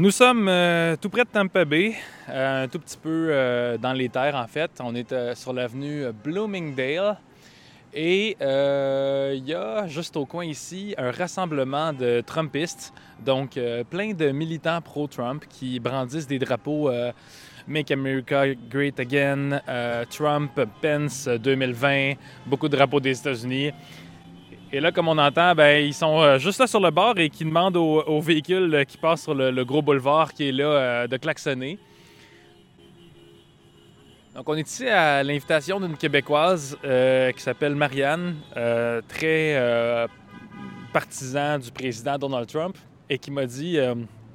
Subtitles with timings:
[0.00, 1.94] Nous sommes euh, tout près de Tampa Bay,
[2.30, 4.70] euh, un tout petit peu euh, dans les terres en fait.
[4.80, 7.18] On est sur l'avenue Bloomingdale
[7.92, 13.60] et il y a juste au coin ici un rassemblement de Trumpistes, donc
[13.90, 16.90] plein de militants pro-Trump qui brandissent des drapeaux
[17.68, 19.60] Make America Great Again,
[20.08, 22.14] Trump, Pence 2020,
[22.46, 23.72] beaucoup de drapeaux des États-Unis.
[24.72, 27.28] Et là, comme on entend, ben, ils sont euh, juste là sur le bord et
[27.28, 31.06] qui demandent aux, véhicules euh, qui passent sur le, gros boulevard qui est là euh,
[31.08, 31.76] de klaxonner.
[34.32, 38.36] Donc, on est ici à l'invitation d'une Québécoise qui s'appelle Marianne,
[39.08, 40.06] très euh,
[40.92, 43.76] partisan du président Donald Trump, et qui m'a dit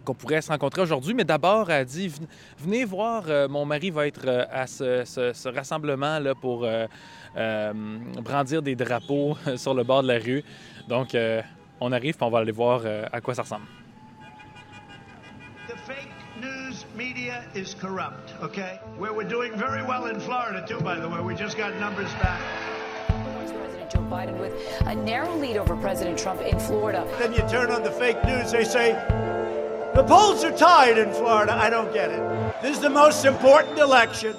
[0.05, 1.13] qu'on pourrait se rencontrer aujourd'hui.
[1.13, 2.27] Mais d'abord, elle a dit Ven-
[2.59, 6.85] Venez voir, euh, mon mari va être euh, à ce, ce- ce rassemblement-là pour euh,
[7.35, 7.73] euh,
[8.21, 10.43] brandir des drapeaux sur le bord de la rue.
[10.87, 11.41] Donc, euh,
[11.81, 13.65] on arrive, puis on va aller voir euh, à quoi ça ressemble.
[15.67, 16.09] The fake
[16.41, 18.79] news media is corrupt, okay?
[18.99, 21.19] Where we're doing very well in Florida, too, by the way.
[21.21, 22.39] We just got numbers back.
[23.41, 24.53] Vice President Joe Biden with
[24.85, 27.05] a narrow lead over President Trump in Florida.
[27.19, 28.93] Then you turn on the fake news, they say,
[29.95, 31.53] the polls are tied in Florida.
[31.53, 32.21] I don't get it.
[32.61, 34.35] This is the most important election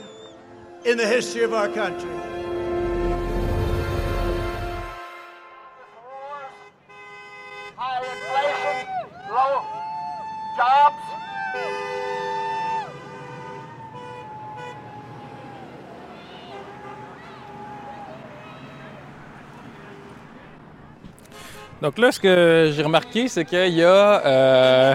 [0.84, 2.10] in the history of our country.
[7.76, 9.62] high inflation, low
[10.56, 11.02] jobs.
[21.82, 24.94] Donc là, ce que j'ai remarqué, c'est qu'il y a euh,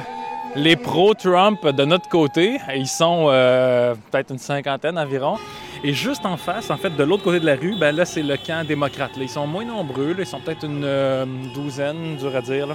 [0.56, 2.60] les pro-Trump de notre côté.
[2.76, 5.38] Ils sont euh, peut-être une cinquantaine environ.
[5.84, 8.22] Et juste en face, en fait, de l'autre côté de la rue, ben là, c'est
[8.22, 9.16] le camp démocrate.
[9.18, 9.24] là.
[9.24, 10.14] Ils sont moins nombreux.
[10.14, 10.20] là.
[10.20, 12.68] Ils sont peut-être une euh, douzaine, dur à dire.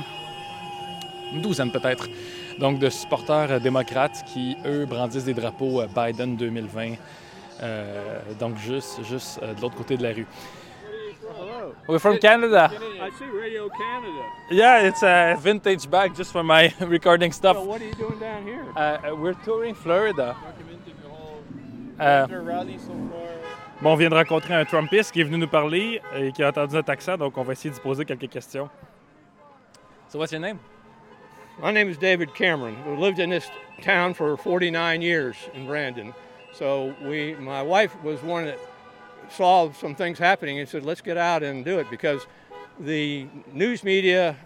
[1.32, 2.08] Une douzaine peut-être.
[2.58, 6.94] Donc de supporters euh, démocrates qui, eux, brandissent des drapeaux Biden 2020.
[7.62, 10.26] Euh, donc juste, juste de l'autre côté de la rue.
[11.88, 12.70] We're from Canada.
[13.00, 14.24] I see Radio Canada.
[14.50, 17.56] Yeah, it's a vintage bag just for my recording stuff.
[17.56, 18.64] So what are you doing down here?
[18.74, 20.34] Uh, we're touring Florida.
[20.40, 21.42] Documenting the whole
[22.00, 23.82] Uh, rally so far.
[23.82, 26.48] bon, on vient de rencontrer un Trumpiste qui est venu nous parler et qui a
[26.48, 28.68] entendu notre accent, donc on va essayer de poser quelques questions.
[30.08, 30.58] So what's your name?
[31.62, 32.76] My name is David Cameron.
[32.86, 33.48] We lived in this
[33.82, 36.12] town for 49 years in Brandon.
[36.52, 38.58] So we, my wife was one that
[39.30, 42.26] saw some things happening and said, let's get out and do it because
[42.78, 44.36] the news media,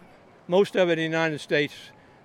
[0.48, 1.74] most of it in the United States,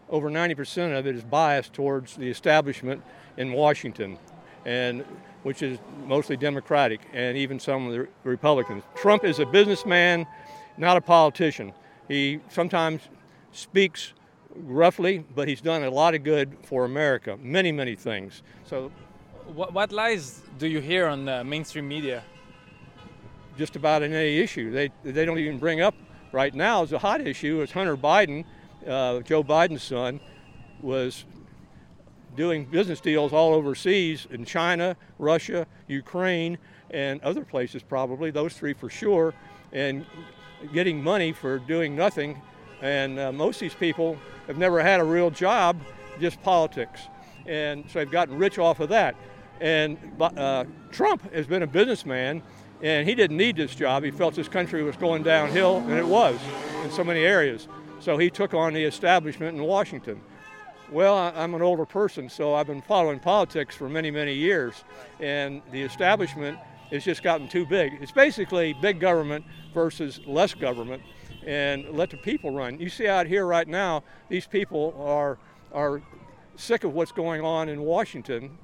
[0.10, 3.02] over 90% of it is biased towards the establishment
[3.38, 4.18] in Washington,
[4.66, 5.04] and
[5.44, 8.84] which is mostly Democratic, and even some of the Republicans.
[8.96, 10.26] Trump is a businessman,
[10.78, 11.74] not a politician.
[12.08, 13.02] He sometimes
[13.52, 14.14] speaks
[14.56, 18.44] roughly, but he's done a lot of good for America, many, many things.
[18.66, 18.92] So
[19.54, 22.24] What, what lies do you hear on uh, mainstream media?
[23.58, 24.72] Just about in any issue.
[24.72, 25.96] They, they don't even bring up
[26.32, 28.44] right now is a hot issue is Hunter Biden,
[28.86, 30.20] uh, Joe Biden's son,
[30.82, 31.24] was
[32.36, 36.58] doing business deals all overseas in China, Russia, Ukraine,
[36.90, 39.34] and other places probably, those three for sure,
[39.72, 40.06] and
[40.74, 42.42] getting money for doing nothing.
[42.82, 44.18] And uh, most of these people
[44.48, 45.80] have never had a real job,
[46.20, 47.02] just politics.
[47.46, 49.16] And so they've gotten rich off of that.
[49.62, 52.44] And uh, Trump has been a businessman,
[52.82, 54.04] and he didn't need this job.
[54.04, 56.40] He felt this country was going downhill, and it was
[56.84, 57.68] in so many areas.
[58.00, 60.22] So he took on the establishment in Washington.
[60.92, 64.84] Well, I'm an older person, so I've been following politics for many, many years,
[65.20, 66.60] and the establishment
[66.92, 67.98] has just gotten too big.
[68.02, 71.02] It's basically big government versus less government,
[71.46, 72.80] and let the people run.
[72.80, 75.40] You see out here right now, these people are
[75.74, 76.02] are
[76.56, 78.58] sick of what's going on in Washington,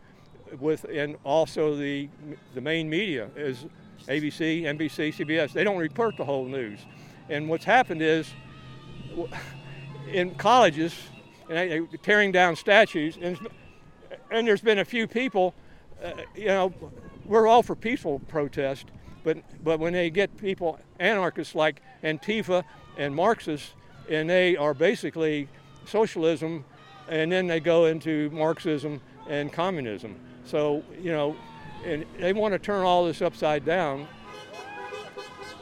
[0.59, 2.07] with and also the
[2.53, 3.65] the main media is
[4.07, 5.53] ABC, NBC, CBS.
[5.53, 6.79] They don't report the whole news,
[7.29, 8.27] and what's happened is
[10.07, 10.93] in colleges
[11.49, 13.37] and tearing down statues and,
[14.31, 15.53] and there's been a few people
[16.03, 16.73] uh, you know
[17.25, 18.87] we're all for peaceful protest
[19.23, 22.63] but but when they get people anarchists like antifa
[22.97, 23.73] and marxists
[24.09, 25.47] and they are basically
[25.85, 26.63] socialism
[27.07, 30.15] and then they go into marxism and communism
[30.45, 31.35] so you know
[31.85, 34.07] and they want to turn all this upside down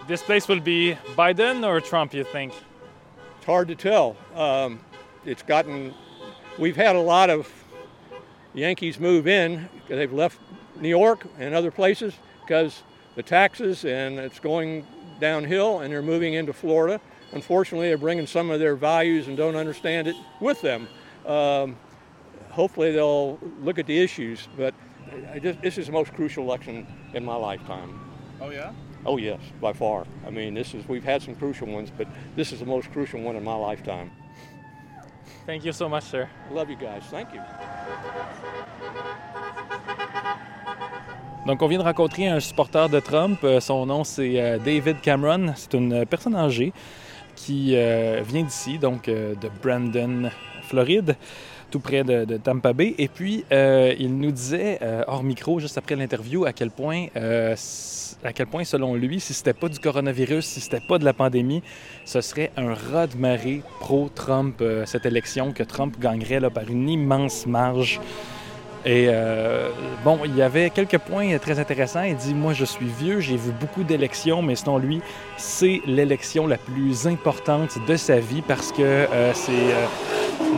[0.07, 2.51] This place will be Biden or Trump, you think?
[3.37, 4.17] It's hard to tell.
[4.33, 4.79] Um,
[5.23, 5.93] it's gotten,
[6.57, 7.47] we've had a lot of
[8.55, 9.69] Yankees move in.
[9.87, 10.39] They've left
[10.81, 12.81] New York and other places because
[13.15, 14.87] the taxes and it's going
[15.19, 16.99] downhill and they're moving into Florida.
[17.33, 20.87] Unfortunately, they're bringing some of their values and don't understand it with them.
[21.27, 21.77] Um,
[22.49, 24.47] hopefully they'll look at the issues.
[24.57, 24.73] But
[25.33, 27.99] I just, this is the most crucial election in my lifetime.
[28.41, 28.71] Oh yeah?
[29.05, 30.05] Oh yes, by far.
[30.27, 33.21] I mean, this is we've had some crucial ones, but this is the most crucial
[33.21, 34.11] one in my lifetime.
[35.45, 36.29] Thank you so much, sir.
[36.51, 37.03] Love you guys.
[37.09, 37.41] Thank you.
[41.47, 43.43] Donc, on vient de rencontrer un supporter de Trump.
[43.43, 45.53] Euh, Son nom, c'est euh, David Cameron.
[45.55, 46.73] C'est une personne âgée
[47.35, 50.29] qui euh, vient d'ici, donc euh, de Brandon,
[50.63, 51.15] Floride,
[51.69, 52.95] tout près de, Tampa Bay.
[52.97, 57.07] Et puis, euh, il nous disait, euh, hors micro, juste après l'interview, à quel point,
[57.15, 57.55] euh,
[58.51, 61.63] point, selon lui, si c'était pas du coronavirus, si c'était pas de la pandémie,
[62.05, 67.45] ce serait un raz de marée pro-Trump, cette élection, que Trump gagnerait par une immense
[67.45, 67.99] marge.
[68.85, 69.09] Et
[70.03, 72.03] bon, il y avait quelques points très intéressants.
[72.03, 75.01] Il dit Moi, je suis vieux, j'ai vu beaucoup d'élections, mais selon lui,
[75.37, 79.73] c'est l'élection la plus importante de sa vie parce que c'est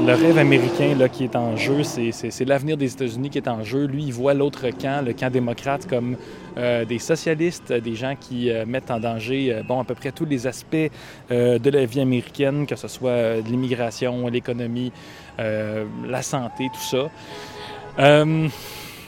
[0.06, 3.64] le rêve américain là, qui est en jeu, c'est, l'avenir des États-Unis qui est en
[3.64, 3.86] jeu.
[3.86, 6.18] Lui, il voit l'autre camp, le camp démocrate, comme
[6.58, 10.12] euh, des socialistes, des gens qui euh, mettent en danger euh, bon, à peu près
[10.12, 10.90] tous les aspects
[11.30, 14.92] de la vie américaine, que ce soit l'immigration, l'économie,
[15.38, 17.10] la santé, tout ça.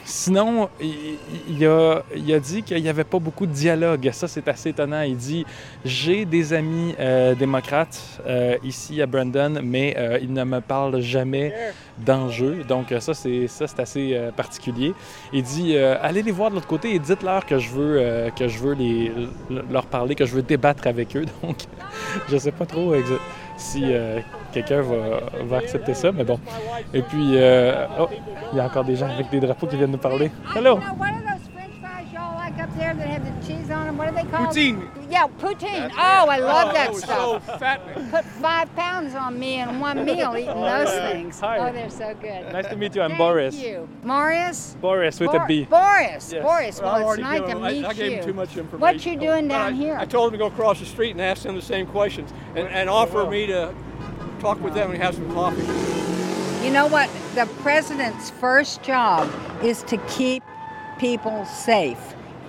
[0.04, 1.16] Sinon, il,
[1.48, 4.10] il a, il a dit qu'il n'y avait pas beaucoup de dialogue.
[4.12, 5.02] Ça, c'est assez étonnant.
[5.02, 5.46] Il dit
[5.84, 11.00] J'ai des amis euh, démocrates euh, ici à Brandon, mais euh, ils ne me parlent
[11.00, 11.54] jamais
[11.98, 12.64] d'enjeux.
[12.68, 13.46] Donc, ça, c'est
[13.78, 14.94] assez euh, particulier.
[15.32, 18.30] Il dit euh, Allez les voir de l'autre côté et dites-leur que je veux, euh,
[18.30, 19.12] que je veux les,
[19.70, 21.24] leur parler, que je veux débattre avec eux.
[21.42, 21.56] Donc,
[22.28, 22.94] je ne sais pas trop
[23.56, 23.84] si
[24.54, 26.38] quelqu'un va, va accepter ça, mais bon.
[26.92, 28.08] Et puis, euh, oh,
[28.52, 30.30] il y a encore des gens avec des drapeaux qui viennent nous parler.
[30.54, 30.76] Hello!
[30.76, 33.70] You know, what are those French fries y'all like up there that have the cheese
[33.70, 33.98] on them?
[33.98, 34.48] What are they called?
[34.50, 34.82] Poutine.
[35.10, 35.90] Yeah, poutine.
[35.96, 37.46] Oh, I love that Oh, stuff.
[37.46, 38.08] so fattening.
[38.10, 41.10] Put five pounds on me in one meal eating those yeah.
[41.12, 41.40] things.
[41.40, 41.58] Hi.
[41.58, 42.52] Oh, they're so good.
[42.52, 43.02] Nice to meet you.
[43.02, 43.54] I'm Thank Boris.
[43.60, 43.88] you.
[44.04, 44.76] Boris?
[44.80, 45.64] Boris with Bor- a B.
[45.68, 46.32] Boris.
[46.32, 46.42] Yes.
[46.42, 46.80] Boris.
[46.80, 48.18] Well, it's nice to him- I- meet I gave you.
[48.18, 48.80] him too much information.
[48.80, 49.96] What you doing down I, here?
[49.98, 52.66] I told him to go across the street and ask them the same questions and,
[52.68, 53.72] and offer me to
[54.44, 55.62] talk with them and have some coffee.
[56.62, 57.08] You know what?
[57.34, 59.30] The president's first job
[59.62, 60.42] is to keep
[60.98, 61.98] people safe.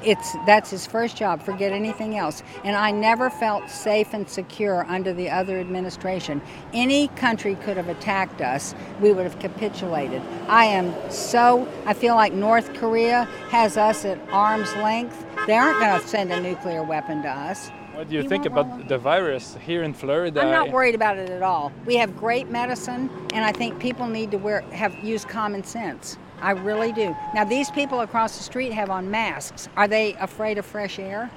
[0.03, 1.41] It's that's his first job.
[1.41, 2.43] Forget anything else.
[2.65, 6.41] And I never felt safe and secure under the other administration.
[6.73, 8.75] Any country could have attacked us.
[8.99, 10.21] We would have capitulated.
[10.49, 15.25] I am so I feel like North Korea has us at arm's length.
[15.47, 17.71] They aren't going to send a nuclear weapon to us.
[17.95, 20.41] What do you He think about the virus here in Florida?
[20.41, 21.71] I'm not worried about it at all.
[21.85, 26.17] We have great medicine, and I think people need to wear have use common sense.
[26.41, 27.15] I really do.
[27.33, 29.69] Now these people across the street have on masks.
[29.77, 31.31] Are they afraid of fresh air?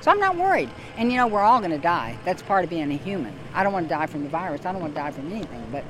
[0.00, 0.68] So I'm not worried.
[0.96, 2.18] And you know we're all going to die.
[2.24, 3.32] That's part of being a human.
[3.54, 4.66] I don't want to die from the virus.
[4.66, 5.64] I don't want to die from anything.
[5.70, 5.84] But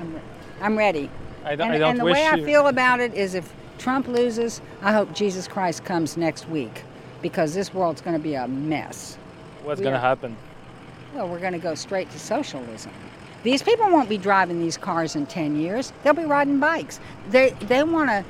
[0.00, 0.20] I'm, re-
[0.60, 1.10] I'm ready.
[1.44, 4.06] I don't, and, I don't and the way I feel about it is if Trump
[4.06, 6.84] loses, I hope Jesus Christ comes next week,
[7.22, 9.18] because this world's going to be a mess.
[9.66, 10.36] What's gonna happen?
[11.16, 12.92] Well, we're going to go straight to socialism.
[13.42, 15.92] These people won't be driving these cars in 10 years.
[16.02, 17.00] They'll be riding bikes.
[17.30, 18.24] They, they want to.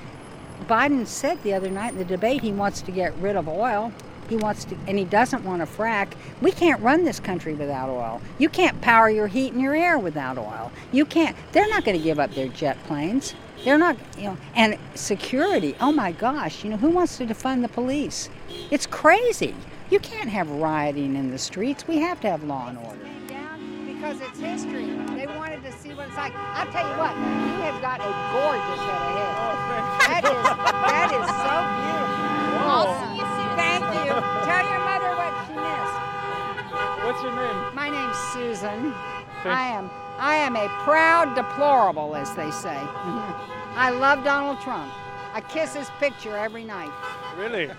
[0.67, 3.93] Biden said the other night in the debate he wants to get rid of oil.
[4.29, 6.13] He wants to, and he doesn't want to frack.
[6.41, 8.21] We can't run this country without oil.
[8.39, 10.71] You can't power your heat and your air without oil.
[10.93, 11.37] You can't.
[11.53, 13.35] They're not going to give up their jet planes.
[13.65, 15.75] They're not, you know, and security.
[15.81, 18.29] Oh my gosh, you know, who wants to defund the police?
[18.71, 19.55] It's crazy.
[19.91, 21.87] You can't have rioting in the streets.
[21.87, 22.99] We have to have law and order.
[23.87, 24.87] Because it's history.
[25.15, 26.35] They wanted to see what it's like.
[26.35, 29.33] I'll tell you what, you have got a gorgeous head of hair.
[29.41, 29.57] Oh,
[30.11, 30.43] that is,
[30.91, 32.67] that is so beautiful.
[32.67, 33.53] I'll see you soon.
[33.57, 34.11] Thank you.
[34.45, 35.99] Tell your mother what she missed.
[37.07, 37.75] What's your name?
[37.75, 38.93] My name's Susan.
[39.43, 42.77] Thank- I am I am a proud deplorable, as they say.
[42.77, 44.91] I love Donald Trump.
[45.35, 46.91] I kiss his picture every night.
[47.37, 47.71] Really?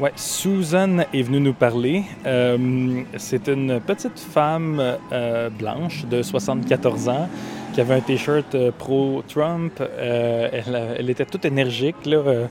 [0.00, 2.04] Ouais, Susan est venue nous parler.
[2.24, 7.28] Euh, c'est une petite femme euh, blanche de 74 ans
[7.74, 9.82] qui avait un t-shirt euh, pro-Trump.
[10.00, 11.96] Elle, elle était toute énergique.
[12.06, 12.46] Là,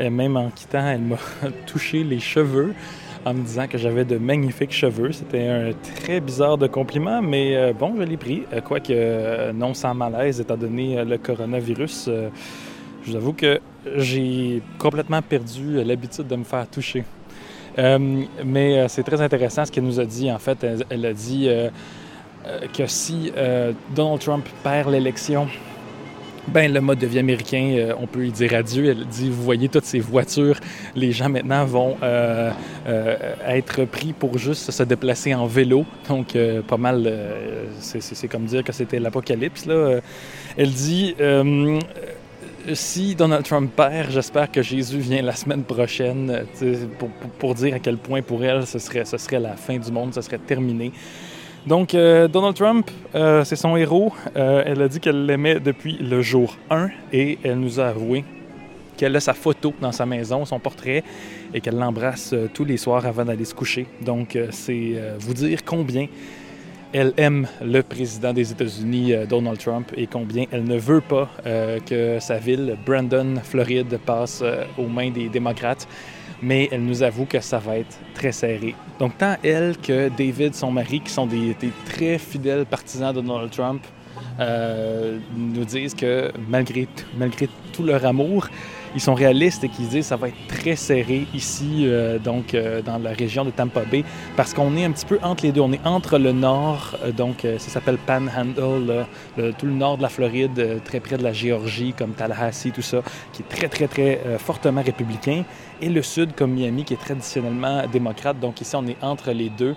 [0.00, 1.16] même en quittant, elle m'a
[1.66, 2.74] touché les cheveux
[3.24, 5.12] en me disant que j'avais de magnifiques cheveux.
[5.12, 8.42] C'était un très bizarre de compliment, mais bon, je l'ai pris.
[8.66, 12.10] Quoique non sans malaise, étant donné le coronavirus.
[13.04, 13.60] Je vous avoue que
[13.96, 17.04] j'ai complètement perdu euh, l'habitude de me faire toucher.
[17.78, 20.30] Euh, mais euh, c'est très intéressant ce qu'elle nous a dit.
[20.30, 21.48] En fait, elle, a dit
[22.76, 23.32] que si
[23.94, 25.48] Donald Trump perd l'élection,
[26.48, 28.86] ben, le mode de vie américain, on peut y dire adieu.
[28.90, 30.58] Elle dit, vous voyez toutes ces voitures,
[30.96, 31.96] les gens maintenant vont
[33.46, 35.86] être pris pour juste se déplacer en vélo.
[36.08, 37.10] Donc, pas mal,
[37.78, 39.68] c'est- comme dire que c'était l'apocalypse.
[40.56, 41.14] Elle dit,
[42.74, 46.30] si Donald Trump perd, j'espère que Jésus vient la semaine prochaine
[46.62, 49.76] euh, pour, pour- dire à quel point pour elle, ce serait, ce serait la fin
[49.78, 50.92] du monde, ce serait terminé.
[51.66, 54.12] Donc, euh, Donald Trump, euh, c'est son héros.
[54.34, 58.24] Elle a dit qu'elle l'aimait depuis le jour 1 et elle nous a avoué
[58.96, 61.02] qu'elle a sa photo dans sa maison, son portrait,
[61.54, 63.86] et qu'elle l'embrasse tous les soirs avant d'aller se coucher.
[64.00, 66.06] Donc, c'est vous dire combien
[66.92, 71.28] elle aime le président des États-Unis, euh, Donald Trump, et combien elle ne veut pas
[71.46, 75.88] euh, que sa ville, Brandon, Floride, passe euh, aux mains des démocrates.
[76.42, 78.74] Mais elle nous avoue que ça va être très serré.
[78.98, 81.56] Donc, tant elle que David, son mari, qui sont des,
[81.86, 83.82] très fidèles partisans de Donald Trump,
[85.36, 88.48] nous disent que malgré, malgré tout leur amour,
[88.94, 92.82] ils sont réalistes et qu'ils disent ça va être très serré ici, euh, donc euh,
[92.82, 94.04] dans la région de Tampa Bay,
[94.36, 95.60] parce qu'on est un petit peu entre les deux.
[95.60, 99.06] On est entre le nord, euh, donc ça s'appelle Panhandle,
[99.58, 103.02] tout le nord de la Floride, très près de la Géorgie, comme Tallahassee, tout ça,
[103.32, 105.44] qui est très, très, très fortement républicain,
[105.80, 108.38] et le sud, comme Miami, qui est traditionnellement démocrate.
[108.38, 109.74] Donc ici, on est entre les deux.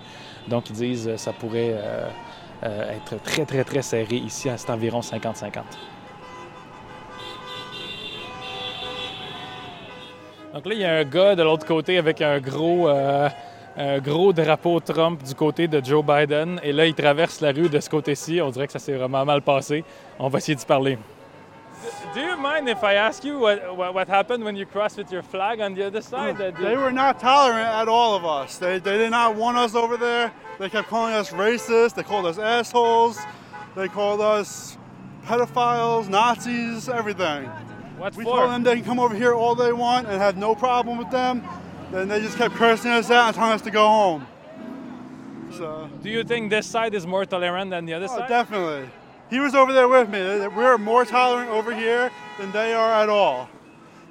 [0.48, 1.74] Donc ils disent ça pourrait
[2.62, 5.62] être très, très, très serré ici, à cet environ 50-50.
[10.56, 13.28] Donc là, il y a un gars de l'autre côté avec un gros, euh,
[13.76, 16.58] un gros drapeau Trump du côté de Joe Biden.
[16.62, 18.40] Et là, il traverse la rue de ce côté-ci.
[18.40, 19.84] On dirait que ça s'est vraiment mal passé.
[20.18, 20.96] On va essayer d'y parler.
[22.14, 25.12] Do you mind if I ask you what, what, what happened when you crossed with
[25.12, 26.40] your flag on the other side?
[26.40, 28.56] Uh, They were not tolerant at all of us.
[28.56, 30.32] They, they did not want us over there.
[30.58, 31.96] They kept calling us racist.
[31.96, 33.18] They called us assholes.
[33.76, 34.78] They called us
[35.26, 37.46] pedophiles, Nazis, everything.
[37.96, 38.36] What We for?
[38.36, 41.10] told them they can come over here all they want and have no problem with
[41.10, 41.42] them.
[41.92, 44.26] Then they just kept cursing us out and telling us to go home.
[45.56, 48.28] So, Do you think this side is more tolerant than the other oh, side?
[48.28, 48.90] definitely.
[49.30, 50.20] He was over there with me.
[50.48, 53.48] We're more tolerant over here than they are at all.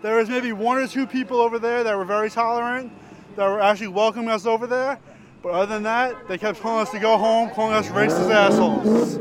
[0.02, 2.92] There was maybe one or two people over there that were very tolerant,
[3.36, 5.00] that were actually welcoming us over there.
[5.42, 9.18] But other than that, they kept telling us to go home, calling us racist assholes.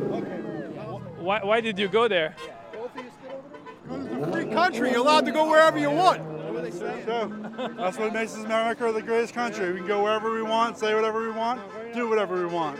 [1.18, 2.34] Why, why did you go there?
[4.44, 6.20] Free country, you're allowed to go wherever you want.
[7.06, 7.30] So,
[7.78, 9.72] that's what makes this America the greatest country.
[9.72, 11.60] We can go wherever we want, say whatever we want,
[11.94, 12.76] do whatever we want.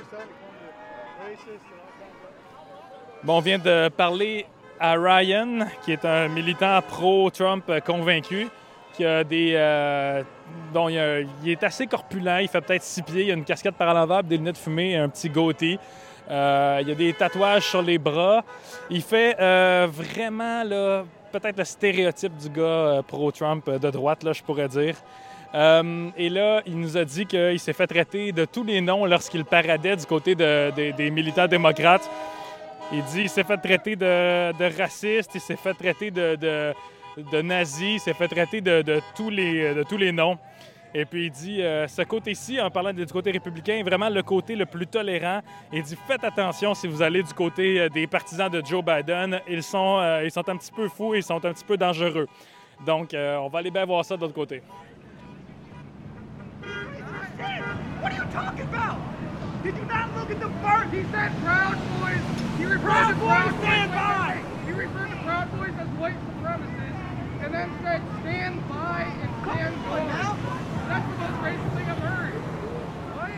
[3.23, 4.47] Bon, on vient de parler
[4.79, 8.49] à Ryan, qui est un militant pro-Trump convaincu,
[8.93, 9.53] qui a des.
[9.57, 10.23] euh,
[10.75, 13.45] dont il, a- il est assez corpulent, il fait peut-être six pieds, il a une
[13.45, 15.79] casquette par l'envers, des lunettes fumées et un petit goatee.
[16.31, 18.45] Euh, il a des tatouages sur les bras.
[18.91, 21.05] Il fait euh, vraiment, là,
[21.39, 24.95] peut-être le stéréotype du gars euh, pro-Trump euh, de droite, là, je pourrais dire.
[25.55, 29.05] Euh, et là, il nous a dit qu'il s'est fait traiter de tous les noms
[29.05, 32.09] lorsqu'il paradait du côté de- des- militants démocrates.
[32.93, 36.75] Il dit qu'il s'est fait traiter de, de raciste, il s'est fait traiter de,
[37.43, 40.37] nazi, il s'est fait traiter de tous les, de tous les noms.
[40.97, 44.23] Et puis il dit, euh, ce côté-ci, en parlant du côté républicain, est vraiment le
[44.23, 45.41] côté le plus tolérant.
[45.73, 49.41] Il dit, faites attention si vous allez du côté euh, des partisans de Joe Biden.
[49.49, 52.29] Ils sont, euh, ils sont un petit peu fous, ils sont un petit peu dangereux.
[52.87, 54.63] Donc, euh, on va aller bien voir ça de l'autre côté.
[58.01, 58.99] What are you talking about?
[59.65, 60.93] Did you not look at the first?
[60.93, 62.21] He said Proud Boys.
[62.59, 64.37] He referred to Proud Boys stand by.
[64.67, 69.75] He referred to Proud Boys as white supremacists, and then said stand by and stand
[69.87, 70.74] guard.
[70.89, 72.35] That's the most racist thing I've heard.
[73.15, 73.31] What?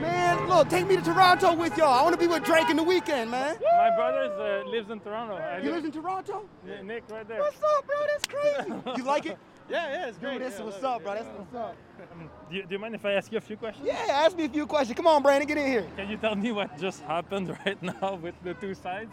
[0.00, 1.88] Man, look, take me to Toronto with y'all.
[1.88, 3.56] I want to be with Drake in the weekend, man.
[3.78, 4.32] My brother
[4.64, 5.38] uh, lives in Toronto.
[5.62, 6.44] You live in Toronto?
[6.82, 7.40] Nick, right there.
[7.40, 7.96] What's up, bro?
[8.10, 8.82] That's crazy.
[8.96, 9.38] you like it?
[9.68, 11.14] Yeah, yeah, it's Dude, this is what's up, bro.
[11.14, 11.76] That's what's up.
[12.48, 13.86] Do you, do you mind if I ask you a few questions?
[13.86, 14.96] Yeah, ask me a few questions.
[14.96, 15.86] Come on, Brandon, get in here.
[15.96, 19.12] Can you tell me what just happened right now with the two sides?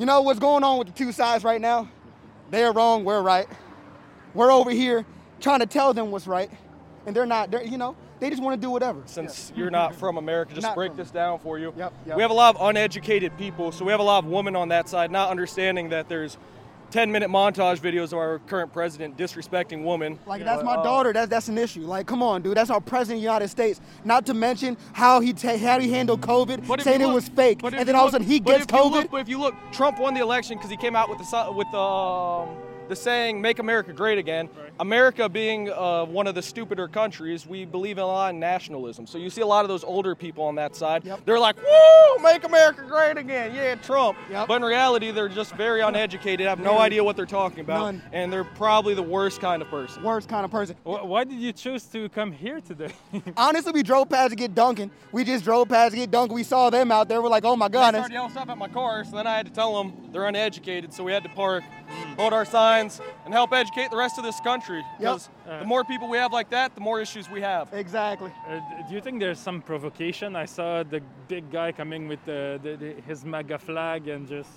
[0.00, 1.86] You know what's going on with the two sides right now?
[2.50, 3.46] They're wrong, we're right.
[4.32, 5.04] We're over here
[5.42, 6.50] trying to tell them what's right,
[7.04, 7.50] and they're not.
[7.50, 9.02] They're, you know, they just want to do whatever.
[9.04, 11.74] since you're not from America, just Not break this down for you.
[11.76, 12.16] Yep, yep.
[12.16, 14.68] We have a lot of uneducated people, so we have a lot of women on
[14.68, 16.38] that side, not understanding that there's
[16.90, 20.18] 10 minute montage videos of our current president disrespecting women.
[20.26, 21.12] Like that's Uh, my daughter.
[21.12, 21.82] That's that's an issue.
[21.82, 22.56] Like, come on, dude.
[22.56, 23.80] That's our president of the United States.
[24.04, 27.28] Not to mention how he ta- how he handled COVID, But saying you it was
[27.28, 28.90] fake, but and then you all of a sudden he gets if COVID.
[28.90, 31.52] look- but if you look, Trump won the election because he came out with the
[31.54, 32.48] with the um,
[32.88, 34.48] the saying "Make America Great Again,"
[34.80, 39.06] America being uh, one of the stupider countries, we believe in a lot in nationalism.
[39.06, 41.04] So you see a lot of those older people on that side.
[41.04, 41.20] Yep.
[41.26, 44.16] They're like, "Woo, make America great again!" Yeah, Trump.
[44.30, 44.48] Yep.
[44.48, 48.02] But in reality, they're just very uneducated, have no idea what they're talking about, None.
[48.12, 50.02] and they're probably the worst kind of person.
[50.02, 50.76] Worst kind of person.
[50.84, 52.92] Wh- Why did you choose to come here today?
[53.36, 54.90] Honestly, we drove past to get Dunkin'.
[55.12, 56.34] We just drove past to get Dunkin'.
[56.34, 57.20] We saw them out there.
[57.20, 57.94] We're like, oh my They god.
[57.94, 60.94] started yelling stuff at my car, so then I had to tell them they're uneducated,
[60.94, 61.62] so we had to park,
[62.16, 64.84] hold our signs, and help educate the rest of this country.
[64.98, 67.72] Because the more people we have like that, the more issues we have.
[67.72, 68.32] Exactly.
[68.48, 70.36] Uh, do you think there's some provocation?
[70.36, 74.50] I saw the big guy coming with the, the, the, his MAGA flag and just.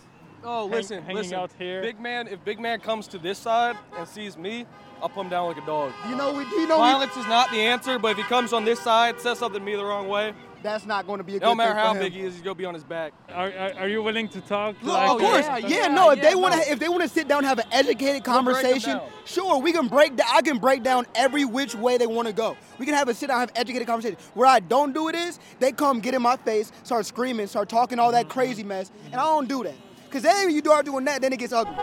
[0.43, 1.33] Oh, hang- listen, hanging listen.
[1.35, 1.81] out here.
[1.81, 4.65] Big man, if big man comes to this side and sees me,
[5.01, 5.91] I'll put him down like a dog.
[6.07, 8.53] You know, we, you know, we, Violence is not the answer, but if he comes
[8.53, 10.33] on this side, says something to me the wrong way,
[10.63, 11.99] that's not going to be a good no matter thing for how him.
[11.99, 13.11] big he is, he's gonna be on his back.
[13.29, 14.75] Are, are, are you willing to talk?
[14.81, 16.11] Look, like of course, yeah, yeah, yeah, no.
[16.11, 16.65] If yeah, they want to, no.
[16.69, 19.09] if they want to sit down, and have an educated break 'em conversation, down.
[19.25, 20.15] sure, we can break.
[20.15, 20.27] down.
[20.31, 22.55] I can break down every which way they want to go.
[22.79, 24.17] We can have a sit down, have educated conversation.
[24.35, 27.67] Where I don't do it is they come get in my face, start screaming, start
[27.67, 28.39] talking all that mm-hmm.
[28.39, 29.75] crazy mess, and I don't do that.
[30.13, 31.73] Cause then you start doing that, then it gets ugly.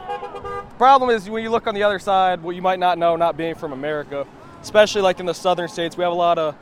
[0.79, 3.37] Problem is when you look on the other side, what you might not know, not
[3.37, 4.25] being from America,
[4.63, 6.55] especially like in the southern states, we have a lot of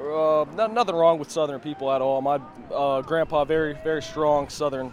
[0.00, 2.20] uh, no- nothing wrong with southern people at all.
[2.22, 2.40] My
[2.74, 4.92] uh, grandpa very very strong southern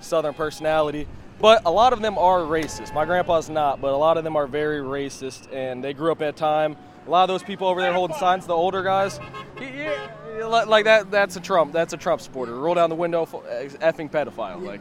[0.00, 1.06] southern personality,
[1.42, 2.94] but a lot of them are racist.
[2.94, 6.22] My grandpa's not, but a lot of them are very racist, and they grew up
[6.22, 6.74] at a time.
[7.06, 9.20] A lot of those people over there holding signs, the older guys,
[10.40, 11.10] like that.
[11.10, 11.74] That's a Trump.
[11.74, 12.54] That's a Trump supporter.
[12.54, 14.62] Roll down the window, effing pedophile.
[14.62, 14.80] Like.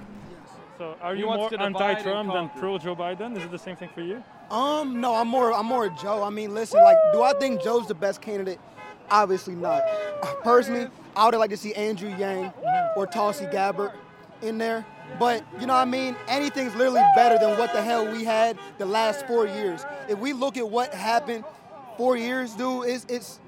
[0.79, 3.35] So are He you more to divide and anti-Trump than pro Joe Biden?
[3.35, 4.23] Is it the same thing for you?
[4.49, 6.23] Um, no, I'm more, I'm more Joe.
[6.23, 8.61] I mean, listen, like, do I think Joe's the best candidate?
[9.11, 9.83] Obviously not.
[10.41, 12.53] Personally, I would like to see Andrew Yang
[12.95, 13.91] or Tulsi Gabbard
[14.41, 14.85] in there.
[15.19, 16.15] But you know what I mean?
[16.29, 19.85] Anything's literally better than what the hell we had the last four years.
[20.07, 21.43] If we look at what happened
[21.97, 23.39] four years, dude, it's it's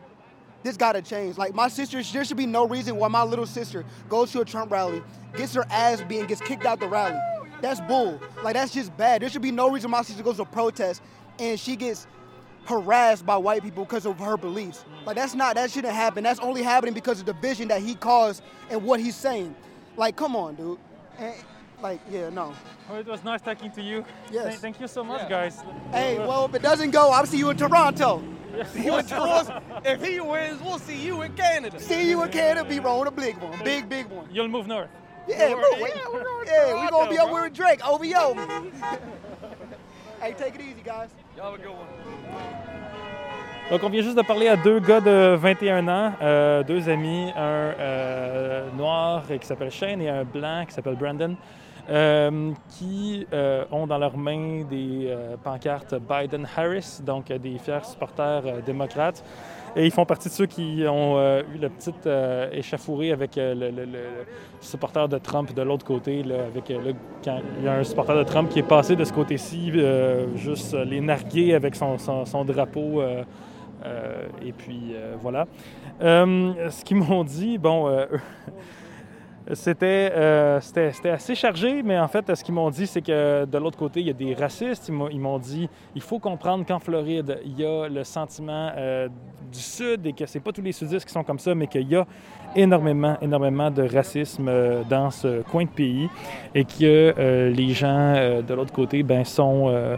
[0.63, 1.37] this gotta change.
[1.37, 4.45] Like my sister, there should be no reason why my little sister goes to a
[4.45, 5.01] Trump rally,
[5.35, 7.19] gets her ass beat, and gets kicked out the rally.
[7.61, 8.19] That's bull.
[8.43, 9.21] Like that's just bad.
[9.21, 11.01] There should be no reason my sister goes to a protest
[11.39, 12.07] and she gets
[12.65, 14.85] harassed by white people because of her beliefs.
[15.05, 16.23] Like that's not that shouldn't happen.
[16.23, 19.55] That's only happening because of the division that he caused and what he's saying.
[19.97, 20.79] Like, come on, dude.
[21.17, 21.35] And,
[21.81, 22.53] like, yeah, no.
[22.89, 24.05] Oh, it was nice talking to you.
[24.31, 24.45] Yes.
[24.47, 25.61] Th- thank you so much, guys.
[25.91, 28.21] Hey, well, if it doesn't go, I'll see you in Toronto.
[28.73, 29.61] See you in Toronto.
[29.85, 31.79] if he wins, we'll see you in Canada.
[31.79, 32.67] See you in Canada.
[32.67, 34.27] Be rolling a big one, big, big one.
[34.31, 34.89] You'll move north.
[35.27, 35.61] Yeah, bro.
[35.77, 36.47] Yeah, we're going.
[36.47, 37.79] Yeah, we gonna be up with Drake.
[37.87, 38.33] OVO.
[40.21, 41.09] hey, take it easy, guys.
[41.37, 41.87] Y'all have a good one.
[43.71, 47.31] Donc, on vient juste de parler à deux gars de 21 ans, euh, deux amis,
[47.37, 51.37] un euh, noir qui s'appelle Shane et un blanc qui s'appelle Brandon,
[51.89, 58.43] euh, qui euh, ont dans leurs mains des euh, pancartes Biden-Harris, donc des fiers supporters
[58.65, 59.23] démocrates.
[59.75, 62.49] Et ils font partie de ceux qui ont eu la petite euh,
[63.13, 63.85] avec le,
[64.59, 66.23] supporter de Trump de l'autre côté.
[66.23, 69.71] Avec, il y a un supporter de Trump qui est passé de ce côté-ci,
[70.35, 73.01] juste les narguer avec son, son- drapeau.
[74.43, 75.47] et puis voilà.
[76.01, 77.89] Ce qu'ils m'ont dit, bon,
[79.53, 83.57] c'était, euh, c'était, assez chargé, mais en fait, ce qu'ils m'ont dit, c'est que de
[83.57, 84.87] l'autre côté, il y a des racistes.
[84.89, 89.09] Ils m'ont, dit, il faut comprendre qu'en Floride, il y a le sentiment euh,
[89.51, 91.89] du Sud et que c'est pas tous les Sudistes qui sont comme ça, mais qu'il
[91.89, 92.05] y a
[92.55, 96.07] énormément, énormément de racisme euh, dans ce coin de pays
[96.53, 99.97] et que les gens de l'autre côté, ben, sont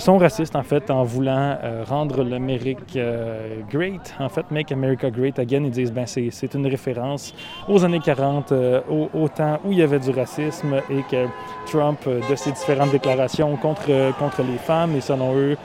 [0.00, 5.10] sont racistes en fait en voulant euh, rendre l'Amérique euh, great, en fait, make America
[5.10, 5.62] great again.
[5.64, 7.34] Ils disent ben c'est, une référence
[7.68, 11.26] aux années 40, euh, au, temps où il y avait du racisme et que
[11.66, 15.56] Trump, de ses différentes déclarations contre, contre les femmes et selon eux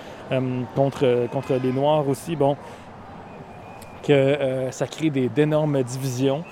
[0.75, 2.57] contre, contre les Noirs aussi, bon,
[4.03, 6.43] que ça crée d'énormes divisions.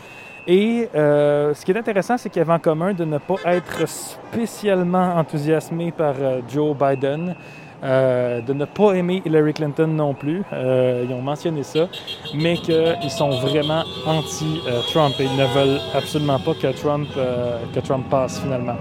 [0.46, 3.88] Et ce qui est intéressant, c'est qu'il y avait en commun de ne pas être
[3.88, 6.16] spécialement enthousiasmé par
[6.48, 7.36] Joe Biden,
[7.84, 10.42] euh, de ne pas aimer Hillary Clinton non plus.
[10.54, 11.90] Euh, ils ont mentionné ça,
[12.34, 17.82] mais qu'ils sont vraiment anti-Trump et ils ne veulent absolument pas que Trump, euh, que
[17.82, 18.76] Trump passe finalement.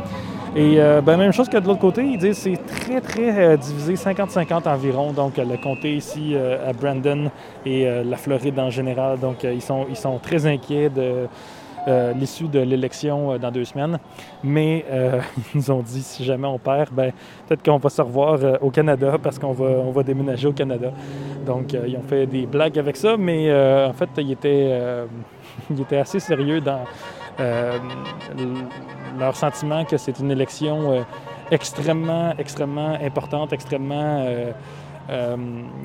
[0.54, 4.68] Et ben, même chose que de l'autre côté, ils disent c'est très, très divisé, 50-50
[4.68, 5.10] environ.
[5.12, 7.30] Donc, le comté ici à Brandon
[7.64, 9.18] et la Floride en général.
[9.18, 11.26] Donc, ils, sont, ils sont très inquiets de
[11.88, 13.98] euh, l'issue de l'élection euh, dans deux semaines.
[14.42, 15.20] Mais euh,
[15.54, 17.12] ils nous ont dit si jamais on perd, ben,
[17.46, 20.92] peut-être qu'on va se revoir au Canada parce qu'on va, on va déménager au Canada.
[21.46, 24.78] Donc, ils ont fait des blagues avec ça, mais en fait, ils étaient,
[25.70, 26.84] ils étaient assez sérieux dans
[29.18, 31.04] leur sentiment que c'est une élection
[31.52, 34.52] extrêmement, extrêmement importante, extrêmement euh,
[35.10, 35.36] euh,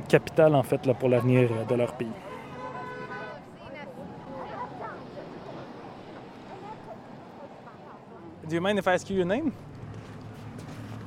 [0.08, 2.08] capital en fait là, pour l'avenir de leur pays.
[8.48, 9.52] Do you mind if I ask you your name?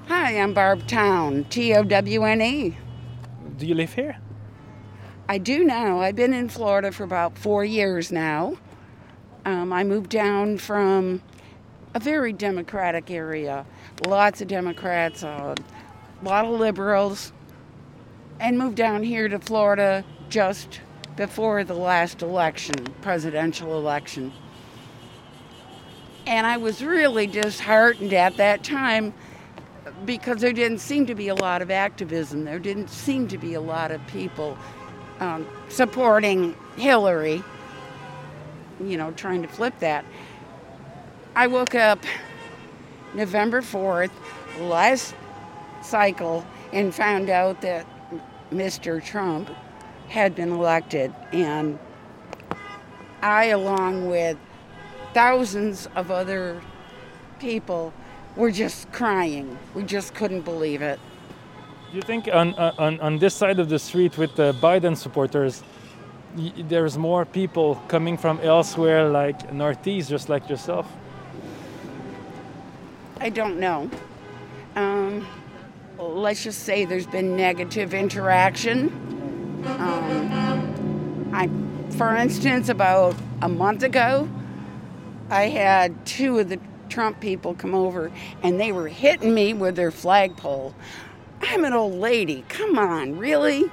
[0.09, 2.77] Hi, I'm Barb Town, T O W N E.
[3.57, 4.19] Do you live here?
[5.27, 6.01] I do now.
[6.01, 8.59] I've been in Florida for about four years now.
[9.47, 11.23] Um, I moved down from
[11.95, 13.65] a very Democratic area,
[14.07, 15.55] lots of Democrats, a
[16.23, 17.33] lot of liberals,
[18.39, 20.83] and moved down here to Florida just
[21.17, 24.31] before the last election, presidential election.
[26.27, 29.13] And I was really disheartened at that time
[30.05, 32.45] because there didn't seem to be a lot of activism.
[32.45, 34.57] There didn't seem to be a lot of people
[35.19, 37.43] um, supporting Hillary,
[38.83, 40.05] you know, trying to flip that.
[41.35, 41.99] I woke up
[43.15, 44.11] November 4th,
[44.61, 45.15] last
[45.83, 47.87] cycle, and found out that
[48.51, 49.05] Mr.
[49.05, 49.51] Trump
[50.09, 51.15] had been elected.
[51.33, 51.79] And
[53.23, 54.37] I, along with
[55.13, 56.61] thousands of other
[57.39, 57.93] people,
[58.37, 59.59] were just crying.
[59.75, 60.99] We just couldn't believe it.
[61.91, 65.65] Do you think on, on, on this side of the street with the Biden supporters,
[66.57, 70.87] there's more people coming from elsewhere, like Northeast, just like yourself?
[73.21, 73.91] I don't know.
[74.77, 75.27] Um,
[75.99, 78.93] let's just say there's been negative interaction.
[79.67, 81.51] Um, I,
[81.97, 84.29] for instance, about a month ago,
[85.31, 88.11] I had two of the Trump people come over
[88.43, 90.75] and they were hitting me with their flagpole.
[91.41, 92.45] I'm an old lady.
[92.49, 93.71] Come on, really?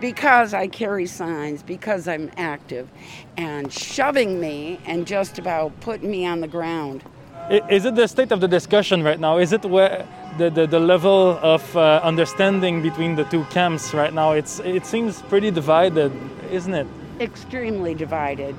[0.00, 2.88] Because I carry signs, because I'm active,
[3.36, 7.02] and shoving me and just about putting me on the ground.
[7.50, 9.38] Is it the state of the discussion right now?
[9.38, 10.06] Is it where
[10.36, 14.32] the, the, the level of uh, understanding between the two camps right now?
[14.32, 16.12] It's, it seems pretty divided,
[16.50, 16.86] isn't it?
[17.20, 18.54] extremely divided.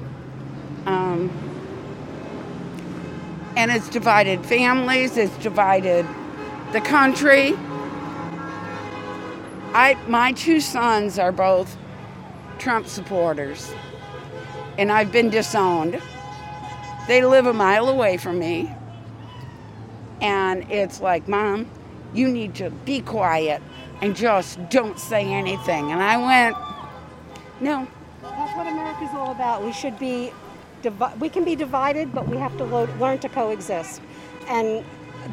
[0.85, 1.29] Um,
[3.59, 6.05] and it's divided families, it's divided
[6.71, 7.53] the country.
[9.73, 11.75] I, my two sons are both
[12.57, 13.73] Trump supporters,
[14.77, 16.01] and I've been disowned.
[17.09, 18.73] They live a mile away from me,
[20.21, 21.69] and it's like, Mom,
[22.13, 23.61] you need to be quiet
[24.01, 25.91] and just don't say anything.
[25.91, 26.55] And I went,
[27.59, 27.85] No,
[28.21, 29.65] That's what America's all about.
[29.65, 30.31] We should be,
[30.81, 34.01] divi- we can be divided, but we have to lo- learn to coexist.
[34.47, 34.83] And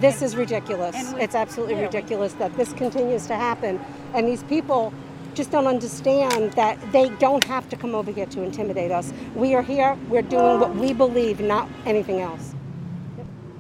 [0.01, 1.13] this is ridiculous.
[1.15, 3.81] we- it's absolutely yeah, we- ridiculous that this continues to happen.
[4.15, 4.93] And these people
[5.35, 9.13] just don't understand that they don't have to come over here to intimidate us.
[9.35, 12.55] We are here, we're doing what we believe, not anything else.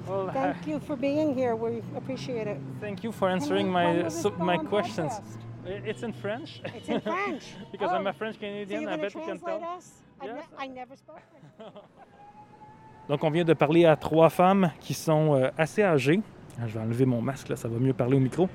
[0.07, 1.57] Well, Thank you for being here.
[1.57, 2.59] We appreciate it.
[2.81, 5.12] Thank you for answering when my will so, my questions.
[5.12, 5.45] podcast?
[5.66, 6.61] It's in French.
[6.76, 7.42] It's in French.
[7.72, 9.62] because Oh, I'm a French So Canadian, you're I bet to you can tell.
[9.76, 10.02] us?
[10.20, 10.44] I've Yes.
[10.59, 11.20] ne- I never spoke
[11.57, 11.72] French.
[13.09, 16.20] Donc, on vient de parler à trois femmes qui sont euh, assez âgées.
[16.66, 18.48] Je vais enlever mon masque, là, ça va mieux parler au micro.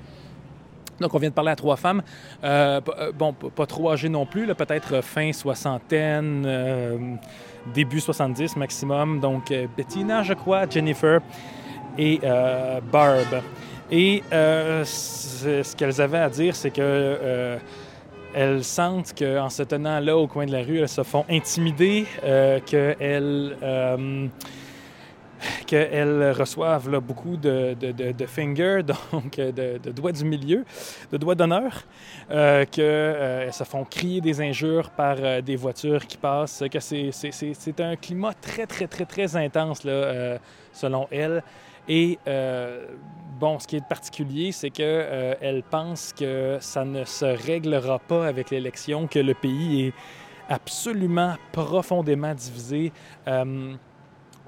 [0.99, 2.01] Donc, on vient de parler à trois femmes.
[2.43, 7.15] Euh, euh, bon, pas trop âgées non plus, peut-être fin soixantaine, euh,
[7.73, 9.19] début 70 maximum.
[9.19, 11.21] Donc, Bettina, je crois, Jennifer
[11.97, 13.41] et euh, Barb.
[13.91, 17.57] Et euh, ce qu'elles avaient à dire, c'est que euh,
[18.33, 22.05] elles sentent qu'en se tenant là au coin de la rue, elles se font intimider,
[22.23, 24.27] euh, qu'elles euh,
[25.65, 30.63] qu'elles reçoivent beaucoup de, de, de- fingers, donc de, doigts du milieu,
[31.11, 31.83] de doigts d'honneur,
[32.29, 37.95] euh, qu'elles se font crier des injures par des voitures qui passent, que c'est- un
[37.95, 40.37] climat très, très, très, très intense, là,
[40.71, 41.41] selon elles.
[41.87, 42.87] Et euh,
[43.39, 48.49] bon, ce qui est particulier, c'est qu'elle pense que ça ne se réglera pas avec
[48.51, 49.93] l'élection, que le pays est
[50.49, 52.91] absolument profondément divisé.
[53.27, 53.73] Euh,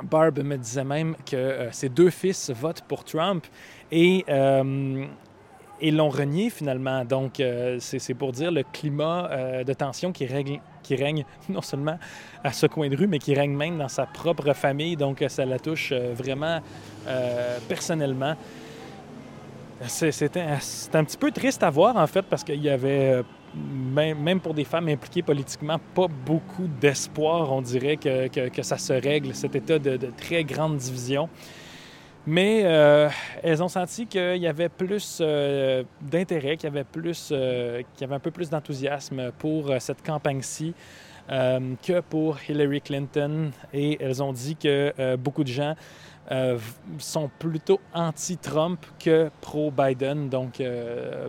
[0.04, 3.46] Barb me disait même que euh, ses deux fils votent pour Trump
[3.92, 5.06] et euh,
[5.82, 7.06] et l'ont renié finalement.
[7.06, 11.62] Donc, euh, c'est pour dire le climat euh, de tension qui règne, qui règne non
[11.62, 11.98] seulement
[12.44, 14.96] à ce coin de rue, mais qui règne même dans sa propre famille.
[14.96, 16.60] Donc, euh, ça la touche vraiment
[17.68, 18.36] personnellement.
[19.88, 23.22] C'est un, petit peu triste à voir, en fait, parce qu'il y avait,
[23.54, 29.36] même, pour des femmes impliquées politiquement, pas beaucoup d'espoir, on dirait, que, ça se règle,
[29.36, 31.28] cet état de très grande division.
[32.26, 33.10] Mais euh,
[33.42, 38.02] elles ont senti qu'il y avait plus euh, d'intérêt, qu'il y avait plus, euh, qu'il
[38.02, 40.74] y avait un peu plus d'enthousiasme pour cette campagne-ci
[41.30, 43.52] que pour Hillary Clinton.
[43.74, 45.74] Et elles ont dit que beaucoup de gens
[47.00, 50.28] sont plutôt anti-Trump que pro-Biden.
[50.28, 50.62] Donc,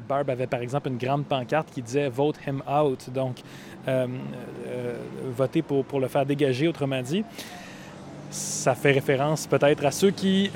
[0.08, 3.08] Barb avait par exemple une grande pancarte qui disait Vote him out.
[3.10, 3.36] Donc,
[5.36, 7.24] voter pour le faire dégager, autrement dit
[8.34, 10.50] ça fait référence peut-être à ceux qui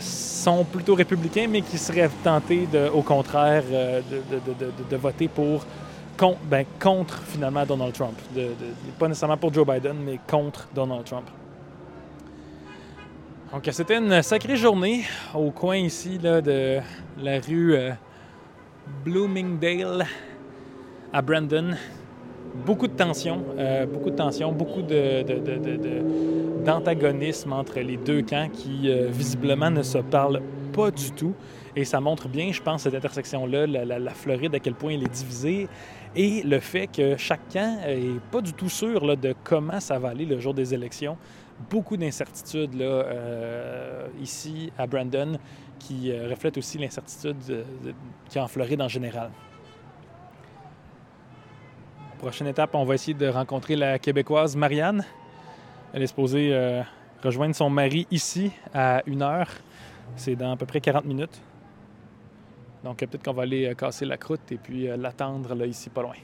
[0.00, 3.62] sont plutôt républicains, mais qui seraient tentés, de, au contraire,
[4.90, 5.64] de, voter pour
[6.44, 8.18] ben, contre finalement Donald Trump.
[8.98, 11.26] pas nécessairement pour Joe Biden, mais contre Donald Trump.
[13.52, 16.80] Donc, c'était une sacrée journée au coin ici de
[17.18, 17.92] la rue euh,
[19.04, 20.06] Bloomingdale
[21.12, 21.76] à Brandon.
[22.66, 24.82] Beaucoup de tensions, euh, beaucoup de tensions, beaucoup
[26.64, 30.40] d'antagonisme entre les deux camps qui euh, visiblement ne se parlent
[30.72, 31.34] pas du tout.
[31.76, 35.12] Et ça montre bien, je pense, cette intersection-là, la, Floride, à quel point elle est
[35.12, 35.68] divisée
[36.16, 39.98] et le fait que chaque camp n'est pas du tout sûr là, de comment ça
[39.98, 41.16] va aller le jour des élections
[41.70, 45.38] beaucoup d'incertitudes euh, ici à Brandon
[45.78, 47.64] qui euh, reflètent aussi l'incertitude
[48.28, 49.30] qui y a en Floride en général.
[52.18, 55.04] Prochaine étape, on va essayer de rencontrer la Québécoise Marianne.
[55.92, 56.82] Elle est supposée euh,
[57.22, 59.48] rejoindre son mari ici à une heure.
[60.16, 61.40] C'est dans à peu près 40 minutes.
[62.82, 66.14] Donc peut-être qu'on va aller casser la croûte et puis l'attendre ici pas loin.